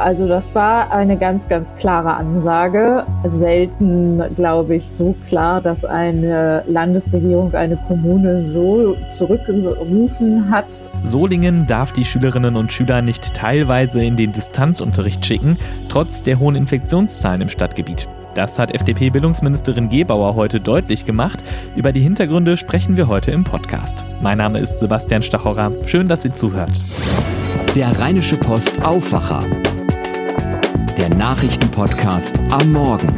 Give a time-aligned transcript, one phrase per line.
[0.00, 3.04] Also das war eine ganz, ganz klare Ansage.
[3.24, 10.86] Selten, glaube ich, so klar, dass eine Landesregierung eine Kommune so zurückgerufen hat.
[11.04, 15.58] Solingen darf die Schülerinnen und Schüler nicht teilweise in den Distanzunterricht schicken,
[15.88, 18.08] trotz der hohen Infektionszahlen im Stadtgebiet.
[18.34, 21.42] Das hat FDP-Bildungsministerin Gebauer heute deutlich gemacht.
[21.76, 24.04] Über die Hintergründe sprechen wir heute im Podcast.
[24.22, 25.72] Mein Name ist Sebastian Stachorer.
[25.86, 26.80] Schön, dass Sie zuhört.
[27.74, 29.44] Der Rheinische Post Aufwacher.
[31.00, 33.08] Der Nachrichtenpodcast am Morgen.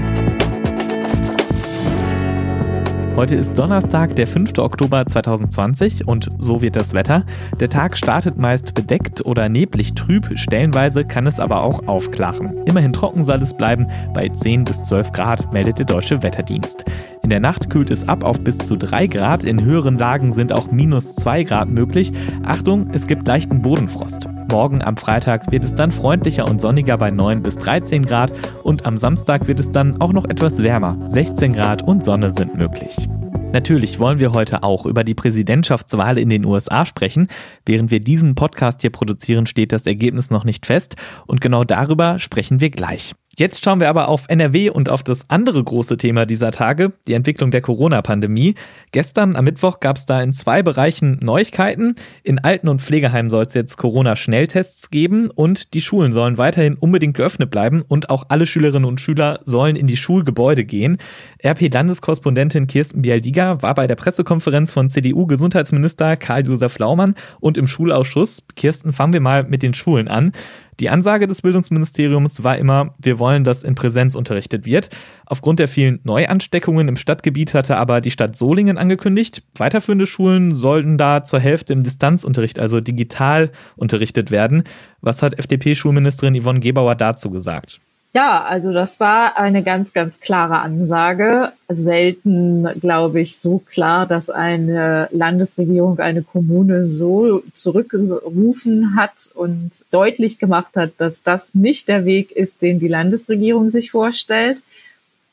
[3.16, 4.56] Heute ist Donnerstag, der 5.
[4.58, 7.24] Oktober 2020 und so wird das Wetter.
[7.58, 12.62] Der Tag startet meist bedeckt oder neblig trüb, stellenweise kann es aber auch aufklaren.
[12.66, 16.84] Immerhin trocken soll es bleiben, bei 10 bis 12 Grad meldet der Deutsche Wetterdienst.
[17.22, 20.52] In der Nacht kühlt es ab auf bis zu 3 Grad, in höheren Lagen sind
[20.52, 22.12] auch minus 2 Grad möglich.
[22.42, 24.28] Achtung, es gibt leichten Bodenfrost.
[24.50, 28.32] Morgen am Freitag wird es dann freundlicher und sonniger bei 9 bis 13 Grad
[28.64, 30.98] und am Samstag wird es dann auch noch etwas wärmer.
[31.08, 33.08] 16 Grad und Sonne sind möglich.
[33.52, 37.28] Natürlich wollen wir heute auch über die Präsidentschaftswahl in den USA sprechen.
[37.66, 40.96] Während wir diesen Podcast hier produzieren, steht das Ergebnis noch nicht fest
[41.26, 43.12] und genau darüber sprechen wir gleich.
[43.38, 47.14] Jetzt schauen wir aber auf NRW und auf das andere große Thema dieser Tage, die
[47.14, 48.56] Entwicklung der Corona-Pandemie.
[48.90, 51.94] Gestern am Mittwoch gab es da in zwei Bereichen Neuigkeiten.
[52.24, 57.16] In Alten- und Pflegeheimen soll es jetzt Corona-Schnelltests geben und die Schulen sollen weiterhin unbedingt
[57.16, 60.98] geöffnet bleiben und auch alle Schülerinnen und Schüler sollen in die Schulgebäude gehen.
[61.42, 68.46] RP-Landeskorrespondentin Kirsten Bialdiga war bei der Pressekonferenz von CDU-Gesundheitsminister Karl-Josef Laumann und im Schulausschuss.
[68.56, 70.32] Kirsten, fangen wir mal mit den Schulen an.
[70.80, 74.88] Die Ansage des Bildungsministeriums war immer, wir wollen, dass in Präsenz unterrichtet wird.
[75.26, 80.96] Aufgrund der vielen Neuansteckungen im Stadtgebiet hatte aber die Stadt Solingen angekündigt, weiterführende Schulen sollten
[80.96, 84.64] da zur Hälfte im Distanzunterricht, also digital unterrichtet werden.
[85.02, 87.80] Was hat FDP-Schulministerin Yvonne Gebauer dazu gesagt?
[88.14, 91.52] Ja, also das war eine ganz, ganz klare Ansage.
[91.68, 100.38] Selten, glaube ich, so klar, dass eine Landesregierung eine Kommune so zurückgerufen hat und deutlich
[100.38, 104.62] gemacht hat, dass das nicht der Weg ist, den die Landesregierung sich vorstellt.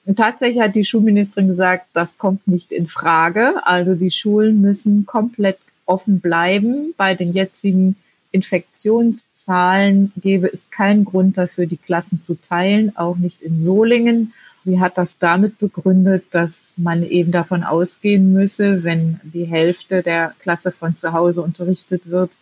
[0.05, 3.55] Und tatsächlich hat die Schulministerin gesagt, das kommt nicht in Frage.
[3.65, 7.97] Also die Schulen müssen komplett offen bleiben bei den jetzigen
[8.31, 14.33] Infektionszahlen gäbe es keinen Grund dafür, die Klassen zu teilen, auch nicht in Solingen.
[14.63, 20.35] Sie hat das damit begründet, dass man eben davon ausgehen müsse, wenn die Hälfte der
[20.39, 22.37] Klasse von zu Hause unterrichtet wird,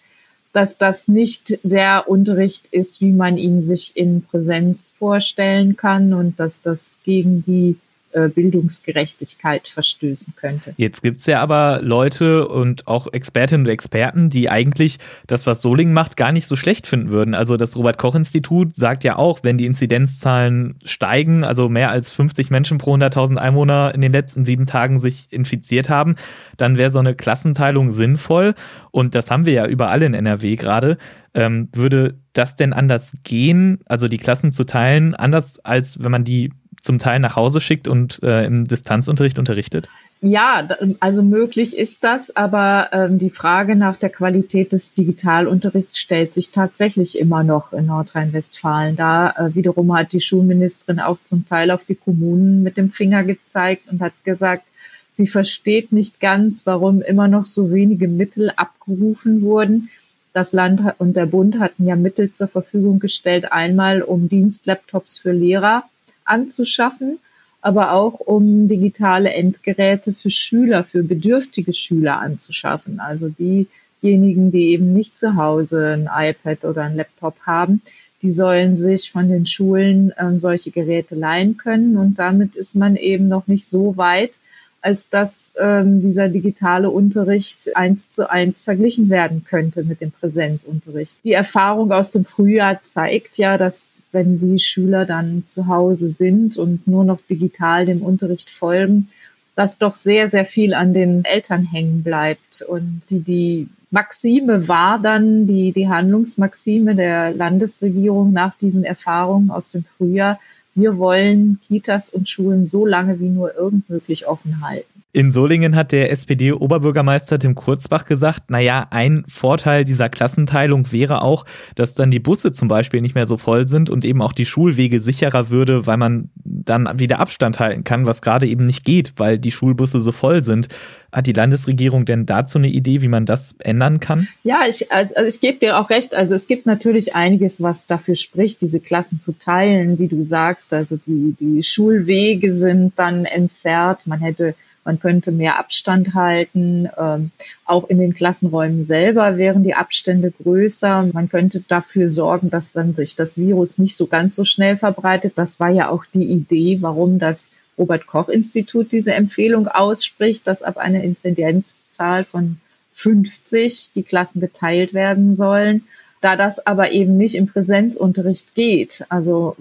[0.51, 6.39] dass das nicht der Unterricht ist, wie man ihn sich in Präsenz vorstellen kann und
[6.39, 7.77] dass das gegen die
[8.17, 10.73] äh, Bildungsgerechtigkeit verstößen könnte.
[10.77, 14.97] Jetzt gibt es ja aber Leute und auch Expertinnen und Experten, die eigentlich
[15.27, 17.35] das, was Solingen macht, gar nicht so schlecht finden würden.
[17.35, 22.79] Also das Robert-Koch-Institut sagt ja auch, wenn die Inzidenzzahlen steigen, also mehr als 50 Menschen
[22.79, 26.15] pro 100.000 Einwohner in den letzten sieben Tagen sich infiziert haben,
[26.57, 28.55] dann wäre so eine Klassenteilung sinnvoll.
[28.89, 30.97] Und das haben wir ja überall in NRW gerade.
[31.35, 36.23] Ähm, würde das denn anders gehen, also die Klassen zu teilen, anders als wenn man
[36.23, 36.51] die
[36.87, 39.87] zum Teil nach Hause schickt und äh, im Distanzunterricht unterrichtet?
[40.19, 40.67] Ja,
[40.99, 46.49] also möglich ist das, aber ähm, die Frage nach der Qualität des Digitalunterrichts stellt sich
[46.49, 48.95] tatsächlich immer noch in Nordrhein-Westfalen.
[48.95, 53.23] Da äh, wiederum hat die Schulministerin auch zum Teil auf die Kommunen mit dem Finger
[53.23, 54.63] gezeigt und hat gesagt,
[55.11, 59.89] sie versteht nicht ganz, warum immer noch so wenige Mittel abgerufen wurden.
[60.33, 65.31] Das Land und der Bund hatten ja Mittel zur Verfügung gestellt, einmal um Dienstlaptops für
[65.31, 65.83] Lehrer
[66.27, 67.19] anzuschaffen,
[67.61, 72.99] aber auch um digitale Endgeräte für Schüler, für bedürftige Schüler anzuschaffen.
[72.99, 77.81] Also diejenigen, die eben nicht zu Hause ein iPad oder ein Laptop haben,
[78.21, 81.97] die sollen sich von den Schulen ähm, solche Geräte leihen können.
[81.97, 84.39] Und damit ist man eben noch nicht so weit,
[84.87, 91.17] als dass ähm, dieser digitale Unterricht eins zu eins verglichen werden könnte mit dem Präsenzunterricht.
[91.25, 96.57] Die Erfahrung aus dem Frühjahr zeigt ja, dass wenn die Schüler dann zu Hause sind
[96.57, 99.09] und nur noch digital dem Unterricht folgen,
[99.55, 104.99] dass doch sehr, sehr viel an den Eltern hängen bleibt und die, die Maxime war
[104.99, 110.39] dann, die, die Handlungsmaxime der Landesregierung nach diesen Erfahrungen aus dem Frühjahr,
[110.77, 114.97] wir wollen Kitas und Schulen so lange wie nur irgend möglich offen halten.
[115.11, 121.45] In Solingen hat der SPD-Oberbürgermeister Tim Kurzbach gesagt, naja, ein Vorteil dieser Klassenteilung wäre auch,
[121.73, 124.45] dass dann die Busse zum Beispiel nicht mehr so voll sind und eben auch die
[124.45, 126.29] Schulwege sicherer würde, weil man
[126.69, 130.43] dann wieder Abstand halten kann, was gerade eben nicht geht, weil die Schulbusse so voll
[130.43, 130.67] sind.
[131.11, 134.27] Hat die Landesregierung denn dazu eine Idee, wie man das ändern kann?
[134.43, 136.13] Ja, ich, also ich gebe dir auch recht.
[136.15, 140.73] Also es gibt natürlich einiges, was dafür spricht, diese Klassen zu teilen, wie du sagst.
[140.73, 144.05] Also die, die Schulwege sind dann entzerrt.
[144.05, 144.55] Man hätte
[144.87, 146.89] man könnte mehr Abstand halten.
[146.97, 147.31] Ähm,
[147.65, 151.09] auch in den Klassenräumen selber wären die Abstände größer.
[151.11, 155.33] Man könnte dafür sorgen, dass dann sich das Virus nicht so ganz so schnell verbreitet.
[155.35, 160.63] Das war ja auch die Idee, warum das Robert Koch Institut diese Empfehlung ausspricht, dass
[160.63, 162.57] ab einer Inzidenzzahl von
[162.93, 165.83] 50 die Klassen geteilt werden sollen.
[166.21, 169.57] Da das aber eben nicht im Präsenzunterricht geht, also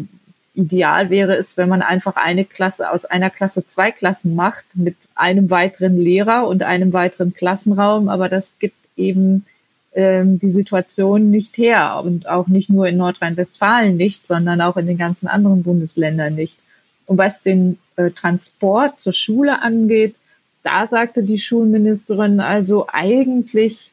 [0.57, 4.97] ideal wäre es, wenn man einfach eine Klasse aus einer Klasse zwei Klassen macht mit
[5.15, 8.09] einem weiteren Lehrer und einem weiteren Klassenraum.
[8.09, 9.45] Aber das gibt eben
[9.93, 14.87] ähm, die Situation nicht her und auch nicht nur in Nordrhein-Westfalen nicht, sondern auch in
[14.87, 16.59] den ganzen anderen Bundesländern nicht.
[17.05, 20.15] Und was den äh, Transport zur Schule angeht,
[20.63, 23.93] da sagte die Schulministerin also eigentlich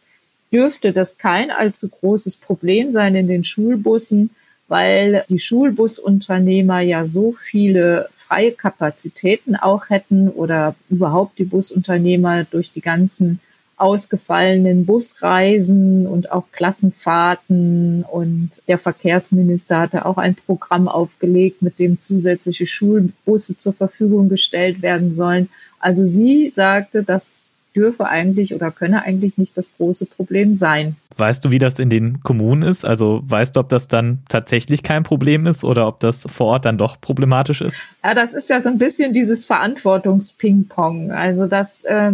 [0.51, 4.29] dürfte das kein allzu großes Problem sein in den Schulbussen
[4.73, 12.71] weil die Schulbusunternehmer ja so viele freie Kapazitäten auch hätten oder überhaupt die Busunternehmer durch
[12.71, 13.39] die ganzen
[13.77, 18.03] ausgefallenen Busreisen und auch Klassenfahrten.
[18.11, 24.81] Und der Verkehrsminister hatte auch ein Programm aufgelegt, mit dem zusätzliche Schulbusse zur Verfügung gestellt
[24.81, 25.49] werden sollen.
[25.79, 30.95] Also sie sagte, dass dürfe eigentlich oder könne eigentlich nicht das große Problem sein.
[31.17, 32.85] Weißt du, wie das in den Kommunen ist?
[32.85, 36.65] Also weißt du, ob das dann tatsächlich kein Problem ist oder ob das vor Ort
[36.65, 37.81] dann doch problematisch ist?
[38.03, 41.11] Ja, das ist ja so ein bisschen dieses Verantwortungsping-Pong.
[41.11, 42.13] Also das äh,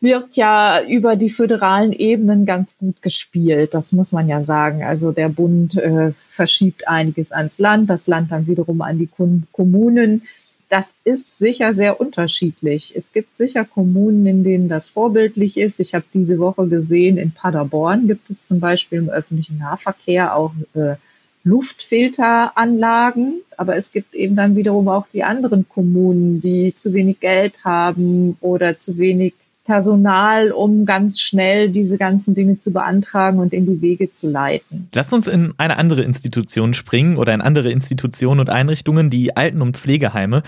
[0.00, 3.72] wird ja über die föderalen Ebenen ganz gut gespielt.
[3.72, 4.82] Das muss man ja sagen.
[4.82, 9.08] Also der Bund äh, verschiebt einiges ans Land, das Land dann wiederum an die
[9.52, 10.22] Kommunen
[10.72, 12.94] das ist sicher sehr unterschiedlich.
[12.96, 15.80] Es gibt sicher Kommunen, in denen das vorbildlich ist.
[15.80, 20.54] Ich habe diese Woche gesehen, in Paderborn gibt es zum Beispiel im öffentlichen Nahverkehr auch
[20.72, 20.94] äh,
[21.44, 23.42] Luftfilteranlagen.
[23.58, 28.38] Aber es gibt eben dann wiederum auch die anderen Kommunen, die zu wenig Geld haben
[28.40, 33.80] oder zu wenig Personal, um ganz schnell diese ganzen Dinge zu beantragen und in die
[33.80, 34.88] Wege zu leiten.
[34.94, 39.62] Lass uns in eine andere Institution springen oder in andere Institutionen und Einrichtungen, die Alten-
[39.62, 40.42] und Pflegeheime.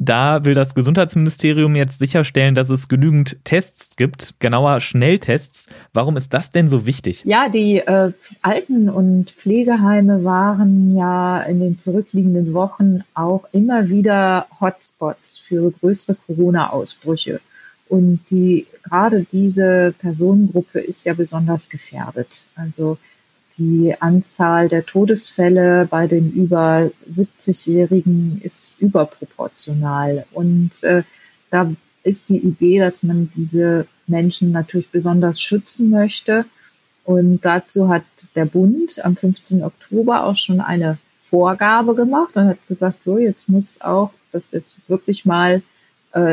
[0.00, 5.68] Da will das Gesundheitsministerium jetzt sicherstellen, dass es genügend Tests gibt, genauer Schnelltests.
[5.92, 7.22] Warum ist das denn so wichtig?
[7.24, 14.46] Ja, die äh, Alten- und Pflegeheime waren ja in den zurückliegenden Wochen auch immer wieder
[14.60, 17.40] Hotspots für größere Corona-Ausbrüche.
[17.88, 22.48] Und die, gerade diese Personengruppe ist ja besonders gefährdet.
[22.54, 22.98] Also
[23.56, 30.26] die Anzahl der Todesfälle bei den über 70-Jährigen ist überproportional.
[30.32, 31.02] Und äh,
[31.50, 31.70] da
[32.02, 36.44] ist die Idee, dass man diese Menschen natürlich besonders schützen möchte.
[37.04, 38.04] Und dazu hat
[38.34, 39.64] der Bund am 15.
[39.64, 44.76] Oktober auch schon eine Vorgabe gemacht und hat gesagt, so, jetzt muss auch das jetzt
[44.88, 45.62] wirklich mal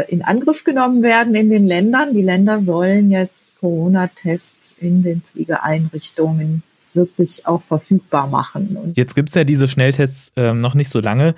[0.07, 2.13] in Angriff genommen werden in den Ländern.
[2.13, 6.63] Die Länder sollen jetzt Corona-Tests in den Pflegeeinrichtungen
[6.95, 8.77] wirklich auch verfügbar machen.
[8.81, 11.35] Und jetzt gibt es ja diese Schnelltests äh, noch nicht so lange.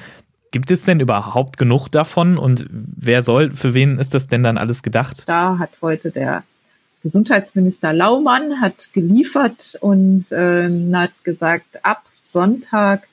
[0.52, 4.58] Gibt es denn überhaupt genug davon und wer soll, für wen ist das denn dann
[4.58, 5.24] alles gedacht?
[5.28, 6.44] Da hat heute der
[7.04, 13.08] Gesundheitsminister Laumann hat geliefert und äh, hat gesagt, ab Sonntag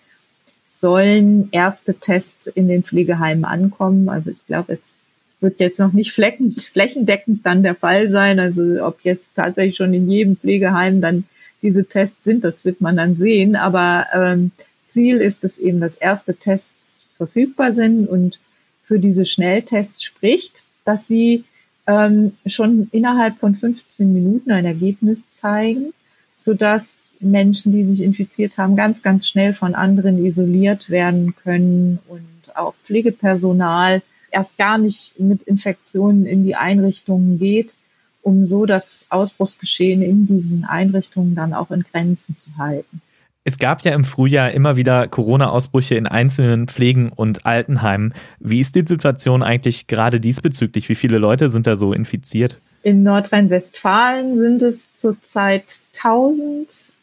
[0.69, 4.09] sollen erste Tests in den Pflegeheimen ankommen.
[4.09, 4.97] Also ich glaube, es
[5.45, 8.41] wird jetzt noch nicht flächendeckend dann der Fall sein.
[8.41, 11.25] Also ob jetzt tatsächlich schon in jedem Pflegeheim dann
[11.63, 13.55] diese Tests sind, das wird man dann sehen.
[13.55, 14.51] Aber ähm,
[14.87, 18.41] Ziel ist, dass eben das erste Tests verfügbar sind und
[18.83, 21.45] für diese Schnelltests spricht, dass sie
[21.87, 25.93] ähm, schon innerhalb von 15 Minuten ein Ergebnis zeigen,
[26.37, 32.57] sodass Menschen, die sich infiziert haben, ganz, ganz schnell von anderen isoliert werden können und
[32.57, 34.03] auch Pflegepersonal
[34.35, 37.75] erst gar nicht mit Infektionen in die Einrichtungen geht,
[38.23, 43.01] um so das Ausbruchsgeschehen in diesen Einrichtungen dann auch in Grenzen zu halten.
[43.47, 48.15] Es gab ja im Frühjahr immer wieder Corona-Ausbrüche in einzelnen Pflegen- und Altenheimen.
[48.41, 50.89] Wie ist die Situation eigentlich gerade diesbezüglich?
[50.89, 52.59] Wie viele Leute sind da so infiziert?
[52.83, 56.95] In Nordrhein-Westfalen sind es zurzeit 1000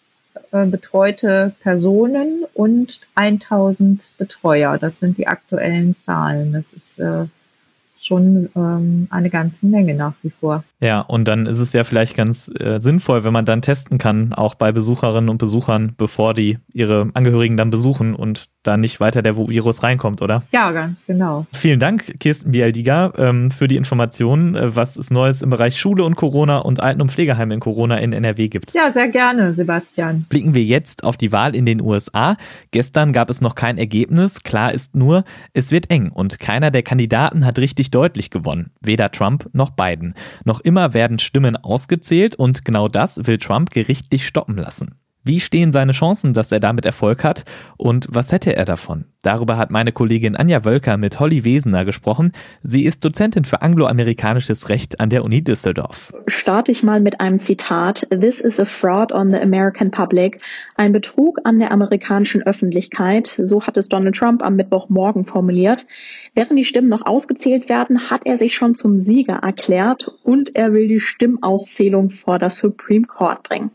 [0.52, 4.78] äh, betreute Personen und 1000 Betreuer.
[4.78, 6.54] Das sind die aktuellen Zahlen.
[6.54, 7.26] Das ist äh,
[8.00, 10.64] schon ähm, eine ganze Menge nach wie vor.
[10.82, 14.34] Ja, und dann ist es ja vielleicht ganz äh, sinnvoll, wenn man dann testen kann,
[14.34, 19.22] auch bei Besucherinnen und Besuchern, bevor die ihre Angehörigen dann besuchen und da nicht weiter
[19.22, 20.44] der Virus reinkommt, oder?
[20.52, 21.46] Ja, ganz genau.
[21.52, 26.04] Vielen Dank, Kirsten Bialdiga, ähm, für die Informationen, äh, was es Neues im Bereich Schule
[26.04, 28.74] und Corona und Alten- und Pflegeheim in Corona in NRW gibt.
[28.74, 30.26] Ja, sehr gerne, Sebastian.
[30.30, 32.38] Blicken wir jetzt auf die Wahl in den USA.
[32.72, 34.44] Gestern gab es noch kein Ergebnis.
[34.44, 35.24] Klar ist nur,
[35.54, 38.72] es wird eng und keiner der Kandidaten hat richtig deutlich gewonnen.
[38.82, 40.14] Weder Trump noch Biden.
[40.46, 44.96] Noch immer werden Stimmen ausgezählt und genau das will Trump gerichtlich stoppen lassen.
[45.24, 47.44] Wie stehen seine Chancen, dass er damit Erfolg hat
[47.78, 49.06] und was hätte er davon?
[49.24, 52.32] Darüber hat meine Kollegin Anja Wölker mit Holly Wesener gesprochen.
[52.64, 56.12] Sie ist Dozentin für angloamerikanisches Recht an der Uni Düsseldorf.
[56.26, 58.08] Starte ich mal mit einem Zitat.
[58.10, 60.42] This is a fraud on the American public.
[60.76, 63.40] Ein Betrug an der amerikanischen Öffentlichkeit.
[63.44, 65.86] So hat es Donald Trump am Mittwochmorgen formuliert.
[66.34, 70.74] Während die Stimmen noch ausgezählt werden, hat er sich schon zum Sieger erklärt und er
[70.74, 73.70] will die Stimmauszählung vor das Supreme Court bringen.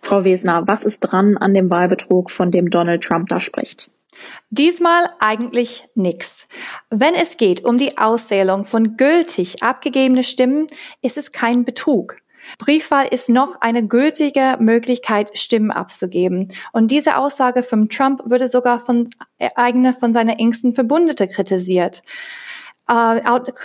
[0.00, 3.90] Frau Wesener, was ist dran an dem Wahlbetrug, von dem Donald Trump da spricht?
[4.50, 6.48] Diesmal eigentlich nichts.
[6.90, 10.66] Wenn es geht um die Auszählung von gültig abgegebene Stimmen,
[11.02, 12.16] ist es kein Betrug.
[12.58, 16.52] Briefwahl ist noch eine gültige Möglichkeit, Stimmen abzugeben.
[16.72, 19.08] Und diese Aussage von Trump würde sogar von
[19.38, 22.02] äh, eigene, von seiner engsten Verbündete kritisiert.
[22.88, 23.20] Äh,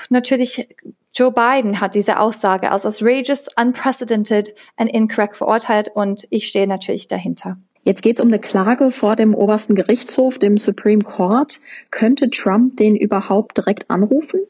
[0.10, 0.67] natürlich
[1.13, 7.08] Joe Biden hat diese Aussage als outrageous, unprecedented and incorrect verurteilt und ich stehe natürlich
[7.08, 7.58] dahinter.
[7.83, 11.59] Jetzt geht es um eine Klage vor dem obersten Gerichtshof, dem Supreme Court.
[11.89, 14.41] Könnte Trump den überhaupt direkt anrufen?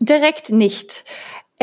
[0.00, 1.04] Direkt nicht.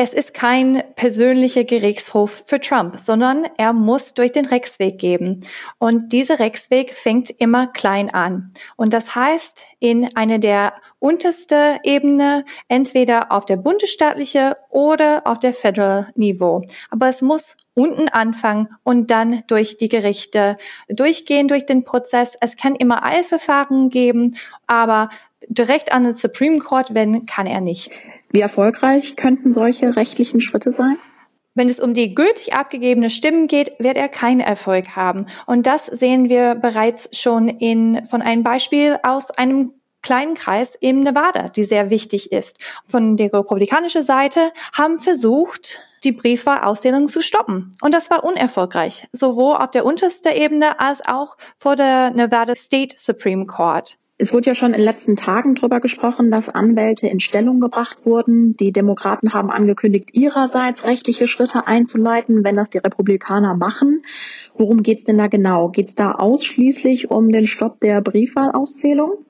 [0.00, 5.44] Es ist kein persönlicher Gerichtshof für Trump, sondern er muss durch den Rechtsweg geben.
[5.78, 8.52] Und dieser Rechtsweg fängt immer klein an.
[8.76, 15.52] Und das heißt, in eine der unterste Ebene, entweder auf der bundesstaatliche oder auf der
[15.52, 16.62] Federal Niveau.
[16.90, 22.36] Aber es muss unten anfangen und dann durch die Gerichte durchgehen, durch den Prozess.
[22.40, 24.36] Es kann immer Eilverfahren geben,
[24.68, 25.08] aber
[25.48, 28.00] direkt an den Supreme Court wenden kann er nicht.
[28.30, 30.98] Wie erfolgreich könnten solche rechtlichen Schritte sein?
[31.54, 35.26] Wenn es um die gültig abgegebene Stimmen geht, wird er keinen Erfolg haben.
[35.46, 41.02] Und das sehen wir bereits schon in, von einem Beispiel aus einem kleinen Kreis im
[41.02, 42.58] Nevada, die sehr wichtig ist.
[42.86, 47.72] Von der republikanischen Seite haben versucht, die Briefwahlauszählung zu stoppen.
[47.80, 52.94] Und das war unerfolgreich, sowohl auf der untersten Ebene als auch vor der Nevada State
[52.96, 53.98] Supreme Court.
[54.20, 57.98] Es wurde ja schon in den letzten Tagen darüber gesprochen, dass Anwälte in Stellung gebracht
[58.04, 58.56] wurden.
[58.56, 64.02] Die Demokraten haben angekündigt, ihrerseits rechtliche Schritte einzuleiten, wenn das die Republikaner machen.
[64.56, 65.68] Worum geht es denn da genau?
[65.68, 69.24] Geht es da ausschließlich um den Stopp der Briefwahlauszählung?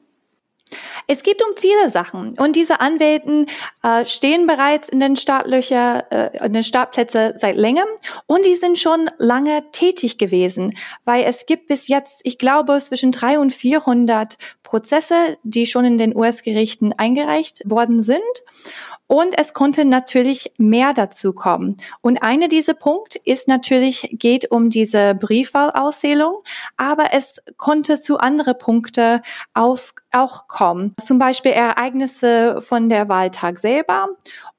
[1.11, 3.47] Es geht um viele Sachen und diese Anwälten
[3.83, 7.89] äh, stehen bereits in den Startlöcher, äh, in den Startplätze seit längerem
[8.27, 10.77] und die sind schon lange tätig gewesen,
[11.07, 14.37] weil es gibt bis jetzt, ich glaube, zwischen 300 und 400
[14.69, 18.21] Prozesse, die schon in den US-Gerichten eingereicht worden sind
[19.07, 21.79] und es konnte natürlich mehr dazu kommen.
[22.03, 26.43] Und eine dieser Punkte ist natürlich, geht um diese Briefwahlauszählung,
[26.77, 29.23] aber es konnte zu andere Punkte
[29.55, 30.95] aus, auch kommen.
[31.03, 34.09] Zum Beispiel Ereignisse von der Wahltag selber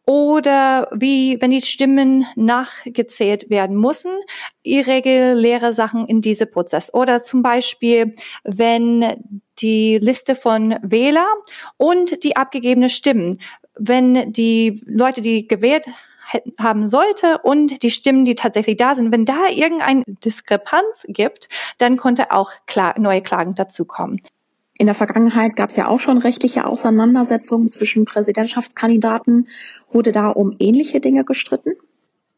[0.10, 4.12] oder wie, wenn die Stimmen nachgezählt werden müssen,
[4.64, 6.92] irreguläre Sachen in diesem Prozess.
[6.92, 11.28] Oder zum Beispiel, wenn die Liste von Wähler
[11.78, 13.38] und die abgegebene Stimmen
[13.80, 15.88] wenn die Leute, die gewählt
[16.60, 21.50] haben sollte und die Stimmen, die tatsächlich da sind, wenn da irgendeine Diskrepanz gibt,
[21.80, 22.52] dann konnte auch
[22.98, 24.20] neue Klagen dazukommen.
[24.80, 29.50] In der Vergangenheit gab es ja auch schon rechtliche Auseinandersetzungen zwischen Präsidentschaftskandidaten.
[29.92, 31.74] Wurde da um ähnliche Dinge gestritten?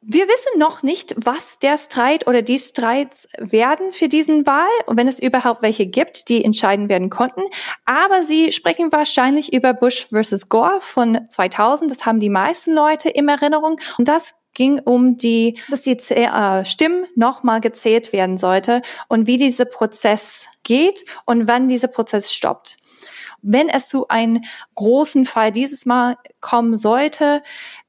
[0.04, 4.98] Wir wissen noch nicht, was der Streit oder die Streits werden für diesen Wahl und
[4.98, 7.42] wenn es überhaupt welche gibt, die entscheiden werden konnten.
[7.86, 11.92] Aber sie sprechen wahrscheinlich über Bush versus Gore von 2000.
[11.92, 13.80] Das haben die meisten Leute im Erinnerung.
[14.00, 19.38] Und das ging um die, dass die äh, Stimmen nochmal gezählt werden sollte und wie
[19.38, 22.78] dieser Prozess geht und wann dieser Prozess stoppt.
[23.42, 24.44] Wenn es zu einem
[24.76, 27.42] großen Fall dieses Mal kommen sollte,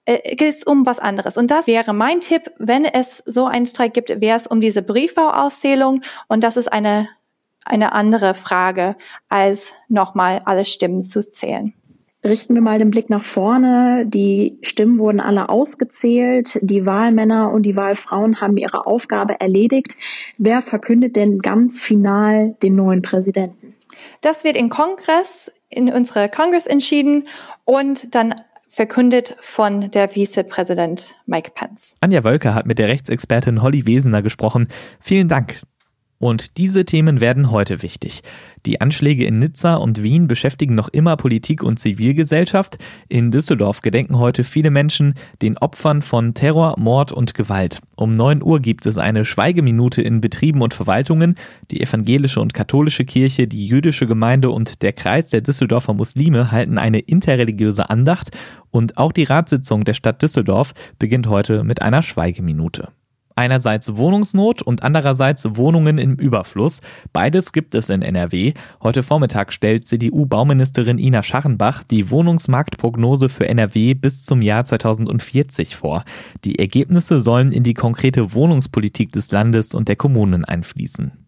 [0.04, 1.36] äh, geht es um was anderes.
[1.36, 4.82] Und das wäre mein Tipp, wenn es so einen Streik gibt, wäre es um diese
[4.82, 6.02] Briefwahlauszählung.
[6.28, 7.08] Und das ist eine,
[7.64, 8.96] eine andere Frage,
[9.28, 11.74] als nochmal alle Stimmen zu zählen.
[12.24, 14.04] Richten wir mal den Blick nach vorne.
[14.06, 16.56] Die Stimmen wurden alle ausgezählt.
[16.62, 19.96] Die Wahlmänner und die Wahlfrauen haben ihre Aufgabe erledigt.
[20.38, 23.74] Wer verkündet denn ganz final den neuen Präsidenten?
[24.20, 27.24] Das wird im Kongress, in unserer Kongress entschieden
[27.64, 28.34] und dann
[28.68, 31.96] verkündet von der Vizepräsident Mike Pence.
[32.00, 34.68] Anja Wölker hat mit der Rechtsexpertin Holly Wesener gesprochen.
[35.00, 35.60] Vielen Dank.
[36.22, 38.22] Und diese Themen werden heute wichtig.
[38.64, 42.78] Die Anschläge in Nizza und Wien beschäftigen noch immer Politik und Zivilgesellschaft.
[43.08, 47.80] In Düsseldorf gedenken heute viele Menschen den Opfern von Terror, Mord und Gewalt.
[47.96, 51.34] Um 9 Uhr gibt es eine Schweigeminute in Betrieben und Verwaltungen.
[51.72, 56.78] Die evangelische und katholische Kirche, die jüdische Gemeinde und der Kreis der Düsseldorfer Muslime halten
[56.78, 58.30] eine interreligiöse Andacht.
[58.70, 62.92] Und auch die Ratssitzung der Stadt Düsseldorf beginnt heute mit einer Schweigeminute.
[63.36, 66.80] Einerseits Wohnungsnot und andererseits Wohnungen im Überfluss.
[67.12, 68.54] Beides gibt es in NRW.
[68.82, 76.04] Heute Vormittag stellt CDU-Bauministerin Ina Scharrenbach die Wohnungsmarktprognose für NRW bis zum Jahr 2040 vor.
[76.44, 81.21] Die Ergebnisse sollen in die konkrete Wohnungspolitik des Landes und der Kommunen einfließen.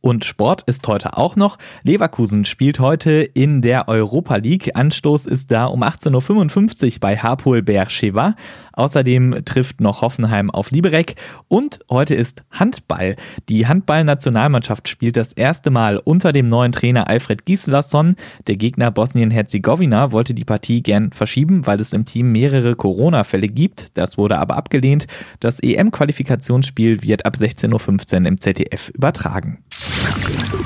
[0.00, 1.58] Und Sport ist heute auch noch.
[1.82, 4.76] Leverkusen spielt heute in der Europa League.
[4.76, 8.36] Anstoß ist da um 18.55 Uhr bei Hapoel Beersheva.
[8.74, 11.16] Außerdem trifft noch Hoffenheim auf Liberec.
[11.48, 13.16] Und heute ist Handball.
[13.48, 18.14] Die Handballnationalmannschaft spielt das erste Mal unter dem neuen Trainer Alfred Gislason.
[18.46, 23.98] Der Gegner Bosnien-Herzegowina wollte die Partie gern verschieben, weil es im Team mehrere Corona-Fälle gibt.
[23.98, 25.08] Das wurde aber abgelehnt.
[25.40, 29.58] Das EM-Qualifikationsspiel wird ab 16.15 Uhr im ZDF übertragen.